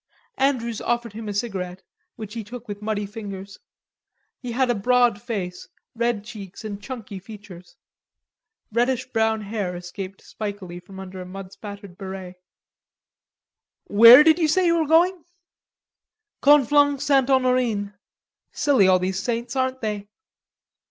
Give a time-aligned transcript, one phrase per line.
[0.49, 1.83] ''Andrews offered him a cigarette,
[2.15, 3.59] which he took with muddy fingers.
[4.39, 7.75] He had a broad face, red cheeks and chunky features.
[8.71, 12.37] Reddish brown hair escaped spikily from under a mud spattered beret.
[13.83, 15.23] "Where did you say you were going?"
[16.41, 17.29] "Conflans Ste.
[17.29, 17.93] Honorine.
[18.51, 20.07] Silly all these saints, aren't they?"